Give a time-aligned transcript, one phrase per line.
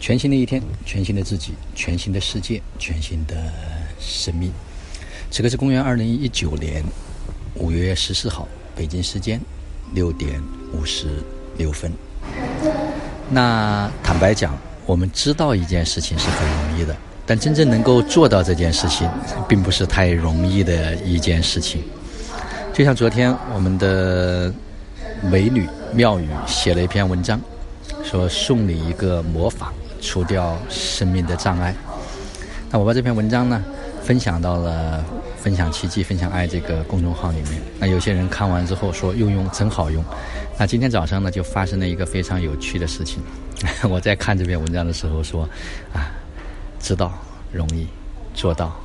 [0.00, 3.34] 全新的一天，全新的自己，全新的世界，全新的
[3.98, 4.52] 生命。
[5.30, 6.82] 此刻是公元二零一九年
[7.54, 9.40] 五月十四号，北京时间
[9.92, 10.40] 六点
[10.72, 11.22] 五十
[11.56, 11.92] 六分。
[13.28, 14.56] 那坦白讲，
[14.86, 16.96] 我们知道一件事情是很容易的，
[17.26, 19.10] 但真正能够做到这件事情，
[19.48, 21.82] 并不是太容易的一件事情。
[22.72, 24.54] 就像昨天我们的
[25.22, 27.38] 美女妙语写了一篇文章，
[28.04, 29.72] 说送你一个魔法。
[30.00, 31.74] 除掉生命的障碍。
[32.70, 33.64] 那我把这篇文章呢
[34.02, 35.04] 分享到了
[35.36, 37.60] “分享奇迹、分享爱”这个公众号里面。
[37.78, 40.04] 那有些人看完之后说用用真好用。
[40.58, 43.22] 那今天早上呢就发生了一个非常有趣的事情。
[43.88, 45.48] 我在看这篇文章的时候说
[45.92, 46.12] 啊，
[46.78, 47.12] 知道
[47.52, 47.86] 容易，
[48.34, 48.78] 做到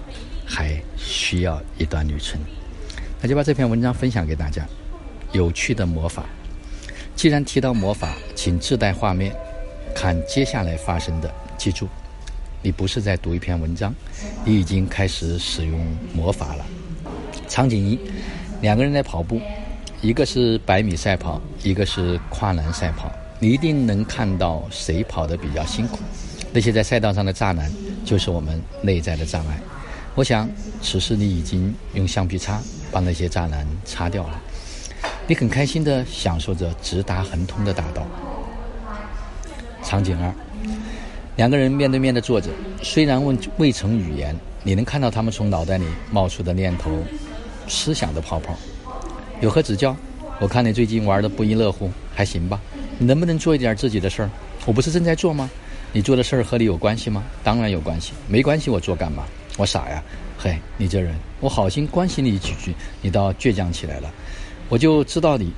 [0.46, 2.40] 还需要一段旅程。
[3.22, 4.66] 那就把这篇文章分享给大家。
[5.32, 6.24] 有趣的魔法。
[7.16, 9.36] 既然提到魔法，请自带画面。
[9.94, 11.88] 看接下来发生的，记住，
[12.62, 13.94] 你不是在读一篇文章，
[14.44, 15.80] 你已经开始使用
[16.14, 16.66] 魔法了。
[17.48, 18.00] 场景一，
[18.62, 19.40] 两个人在跑步，
[20.02, 23.12] 一个是百米赛跑，一个是跨栏赛跑。
[23.40, 26.00] 你一定能看到谁跑得比较辛苦。
[26.54, 27.72] 那些在赛道上的栅栏，
[28.06, 29.60] 就是我们内在的障碍。
[30.16, 30.50] 我想，
[30.82, 34.40] 此时你已经用橡皮擦把那些栅栏擦掉了。
[35.28, 38.08] 你很开心地享受着直达横通的大道。
[39.94, 40.34] 场景二，
[41.36, 42.50] 两个人面对面的坐着，
[42.82, 46.90] 虽然未未成语言，你能看到他们从脑袋里冒出的念头、
[47.68, 48.56] 思想的泡泡。
[49.40, 49.96] 有何指教？
[50.40, 52.60] 我看你最近玩的不亦乐乎，还行吧？
[52.98, 54.30] 你能不能做一点自己的事儿？
[54.66, 55.48] 我不是正在做吗？
[55.92, 57.24] 你做的事儿和你有关系吗？
[57.44, 59.26] 当然有关系，没关系我做干嘛？
[59.58, 60.04] 我傻呀！
[60.40, 64.12] 嘿，你这人，我好心关心你几句，你倒倔强起来了。
[64.70, 65.54] 我就知道你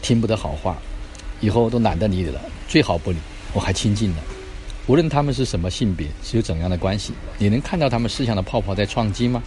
[0.00, 0.76] 听不得好话，
[1.40, 3.16] 以后都懒得理你了，最好不理。
[3.54, 4.16] 我还亲近呢，
[4.86, 9.42] 无论他们是什么性别，是有怎样的关系，你能看到他们思想的泡泡在撞击吗？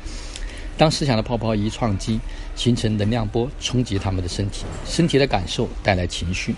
[0.78, 2.20] 当思想的泡泡一撞击，
[2.56, 6.54] 形成能量波冲击他们的身体，身体的感受带来情绪，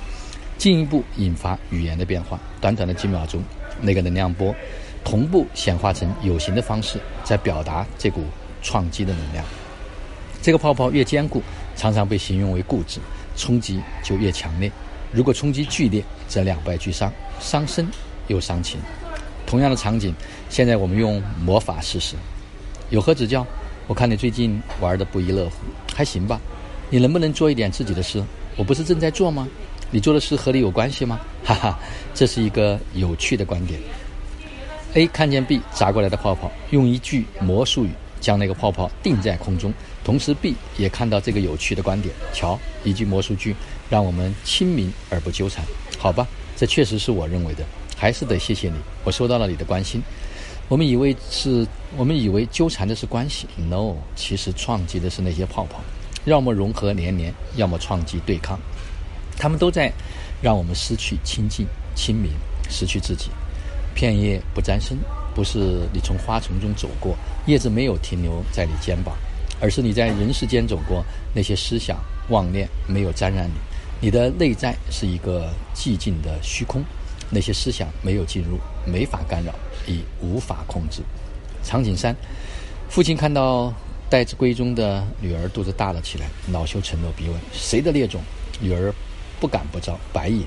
[0.58, 2.40] 进一步引发语言的变化。
[2.60, 3.42] 短短的几秒钟，
[3.80, 4.54] 那个能量波
[5.06, 8.26] 同步显化成有形的方式，在表达这股
[8.62, 9.46] 撞击的能量。
[10.42, 11.42] 这个泡泡越坚固，
[11.76, 13.00] 常常被形容为固执，
[13.36, 14.72] 冲击就越强烈。
[15.12, 17.12] 如果冲击剧烈，则两败俱伤。
[17.40, 17.88] 伤身
[18.28, 18.80] 又伤情，
[19.46, 20.14] 同样的场景，
[20.50, 22.16] 现在我们用魔法试试，
[22.90, 23.46] 有何指教？
[23.86, 25.56] 我看你最近玩的不亦乐乎，
[25.96, 26.42] 还行吧？
[26.90, 28.24] 你能不能做一点自己的事？
[28.56, 29.48] 我不是正在做吗？
[29.92, 31.20] 你做的事和你有关系吗？
[31.46, 31.80] 哈哈，
[32.14, 33.80] 这是一个有趣的观点。
[34.94, 39.72] A 看见 B 砸过来的泡泡，用一句魔术语将那个泡泡定在空中，
[40.08, 42.16] 同时 B 也看到这个有趣的观点。
[42.32, 43.54] 瞧，一句魔术句，
[43.90, 45.66] 让我们亲民而不纠缠，
[46.00, 46.26] 好吧？
[46.56, 47.66] 这确实是我认为的，
[47.98, 50.02] 还是得谢谢你，我收到了你的关心。
[50.70, 55.82] 我们以为是，我们以为纠缠的是关系，no，其实撞击的是那些泡泡，
[56.24, 58.58] 要么融合连连，要么撞击对抗，
[59.38, 59.92] 他们都在
[60.42, 62.32] 让我们失去亲近、亲民，
[62.70, 63.30] 失去自己。
[63.94, 64.98] 片叶不沾身，
[65.36, 67.14] 不是你从花丛中走过，
[67.46, 69.14] 叶子没有停留在你肩膀，
[69.60, 71.04] 而是你在人世间走过，
[71.34, 71.98] 那些思想
[72.30, 73.54] 妄念没有沾染你。
[74.00, 76.84] 你的内在是一个寂静的虚空，
[77.30, 79.54] 那些思想没有进入，没法干扰，
[79.88, 81.02] 已无法控制。
[81.64, 82.16] 场景三，
[82.88, 83.74] 父亲看到
[84.10, 88.22] 待字闺中的女儿肚子大了起来，恼羞成怒，逼问：“谁的孽种？”
[88.62, 88.94] 女儿
[89.40, 90.42] 不敢不招，白眼。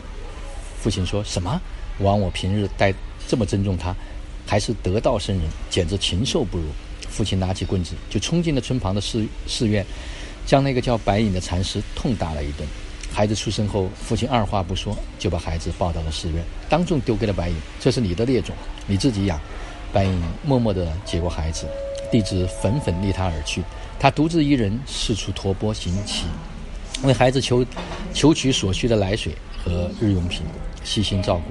[0.81, 1.60] 父亲说什么？
[1.98, 2.94] 枉我平日待
[3.27, 3.94] 这么尊重她，
[4.47, 6.65] 还是得道生人，简直禽兽不如。
[7.10, 9.84] 父亲拿起棍子就冲进了村旁的寺寺院，
[10.47, 12.66] 将那个叫白影的禅师痛打了一顿。
[13.12, 17.56] 孩子出生后，父亲二话不说就把孩子抱到了寺院，当众丢给了白影。
[17.81, 18.54] 这是你的孽种，
[18.87, 19.38] 你自己养。
[19.93, 21.66] 白影默默地接过孩子，
[22.12, 23.60] 弟子愤愤离他而去。
[23.98, 26.27] 他独自一人四处托钵行乞，
[27.03, 27.66] 为孩子求
[28.15, 30.42] 求取所需的奶水和日用品，
[30.84, 31.42] 细心照顾。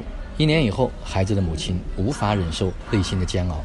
[0.41, 3.61] 一年以后，孩子的母亲无法忍受内心的煎熬，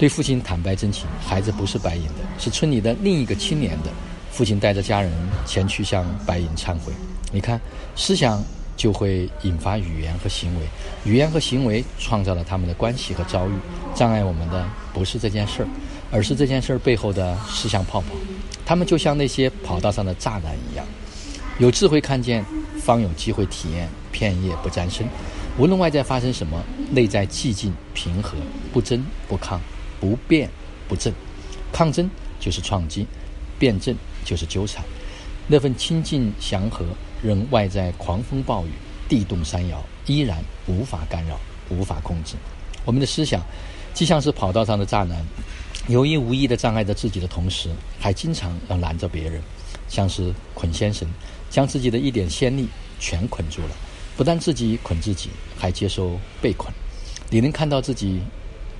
[0.00, 3.90] 对父亲坦白真情：孩子不是白银的，是村里的另一个青年的。
[4.30, 5.12] 父亲带着家人
[5.44, 6.90] 前去向白银忏悔。
[7.30, 7.60] 你看，
[7.94, 8.42] 思想
[8.78, 10.64] 就会引发语言和行为，
[11.04, 13.52] 语言和行为创造了他们的关系和遭遇。
[13.94, 15.68] 障碍我们的不是这件事儿，
[16.10, 18.06] 而是这件事儿背后的思想泡泡。
[18.64, 20.86] 他们就像那些跑道上的栅栏一样。
[21.58, 22.42] 有智慧看见，
[22.80, 23.86] 方有机会体验。
[24.10, 25.06] 片叶不沾身，
[25.58, 28.36] 无论外在发生什么，内在寂静平和，
[28.72, 29.60] 不争不抗，
[30.00, 30.50] 不变
[30.88, 31.12] 不正。
[31.70, 32.10] 抗争
[32.40, 33.06] 就是创击，
[33.58, 33.94] 辩证。
[34.22, 34.84] 就是纠缠，
[35.48, 36.84] 那份清静祥和，
[37.22, 38.70] 任外在狂风暴雨、
[39.08, 41.40] 地动山摇，依然无法干扰。
[41.70, 42.34] 无法控制。
[42.84, 43.42] 我们的思想，
[43.94, 45.24] 既像是跑道上的栅栏，
[45.88, 49.40] 有意无意地障碍着自己的同时，还经常要拦着别人，
[49.88, 51.08] 像是捆仙绳，
[51.48, 52.68] 将自己的一点先例
[52.98, 53.70] 全捆住了。
[54.16, 56.72] 不但自己捆自己，还接受被捆。
[57.30, 58.20] 你能看到自己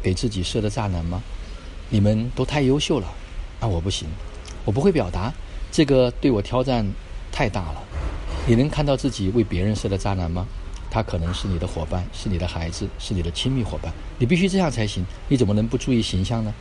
[0.02, 1.22] 给自己设的栅栏吗？
[1.88, 3.06] 你们都太优秀了，
[3.60, 4.08] 那我不行，
[4.64, 5.32] 我不会表达，
[5.70, 6.86] 这个对我挑战
[7.32, 7.82] 太大了。
[8.46, 10.46] 你能看到自己为别人设的栅栏吗？
[10.90, 13.92] 他可能是你的伙伴，是你的孩子，是你的亲密伙伴。
[14.18, 15.04] 你必须这样才行。
[15.28, 16.52] 你怎么能不注意形象呢？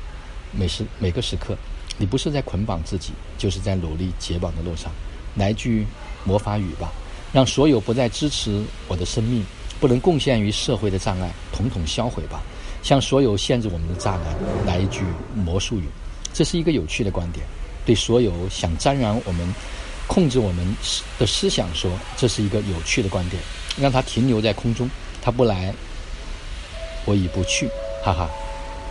[0.52, 1.58] 每时每个时刻，
[1.98, 4.92] 你不是在捆绑自己，就是在努力解绑的路上。
[5.36, 5.86] 来句
[6.24, 6.92] 魔法语吧。
[7.32, 9.46] 让所有不再支持我的生命、
[9.80, 12.42] 不能贡献于社会的障碍统统销毁吧！
[12.82, 14.22] 向所有限制我们的栅栏
[14.66, 15.02] 来一句
[15.36, 15.84] 魔术语。
[16.34, 17.46] 这是一个有趣的观点。
[17.86, 19.56] 对所有想沾染我们、
[20.08, 20.76] 控制我们
[21.18, 23.42] 的思想说，这是一个有趣的观点。
[23.80, 24.90] 让它停留在空中，
[25.22, 25.74] 它不来，
[27.06, 27.68] 我已不去。
[28.04, 28.30] 哈哈，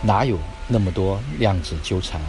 [0.01, 0.37] 哪有
[0.67, 2.19] 那么多量子纠缠？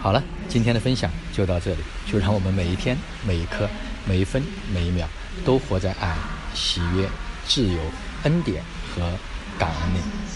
[0.00, 1.78] 好了，今天的分享就到这里。
[2.10, 2.96] 就让我们每一天、
[3.26, 3.68] 每一刻。
[4.06, 4.42] 每一分
[4.72, 5.06] 每一秒，
[5.44, 6.16] 都活在爱、
[6.54, 7.06] 喜悦、
[7.46, 7.78] 自由、
[8.22, 9.12] 恩典和
[9.60, 10.29] 感恩你。